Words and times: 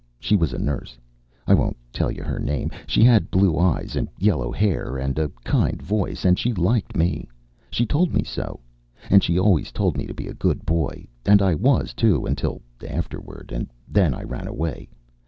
She 0.19 0.35
was 0.35 0.51
a 0.51 0.57
nurse. 0.57 0.97
I 1.45 1.53
won't 1.53 1.77
tell 1.93 2.09
you 2.09 2.23
her 2.23 2.39
name. 2.39 2.71
She 2.87 3.03
had 3.03 3.29
blue 3.29 3.55
eyes, 3.59 3.95
and 3.95 4.09
yellow 4.17 4.51
hair, 4.51 4.97
and 4.97 5.19
a 5.19 5.29
kind 5.43 5.79
voice, 5.79 6.25
and 6.25 6.39
she 6.39 6.53
liked 6.53 6.95
me. 6.97 7.29
She 7.69 7.85
told 7.85 8.11
me 8.11 8.23
so. 8.23 8.61
And 9.11 9.23
she 9.23 9.37
always 9.37 9.71
told 9.71 9.97
me 9.97 10.07
to 10.07 10.13
be 10.15 10.25
a 10.27 10.33
good 10.33 10.65
boy. 10.65 11.05
And 11.23 11.39
I 11.39 11.53
was, 11.53 11.93
too, 11.93 12.25
until 12.25 12.63
afterward, 12.83 13.51
and 13.53 13.67
then 13.87 14.15
I 14.15 14.23
ran 14.23 14.47
away. 14.47 14.89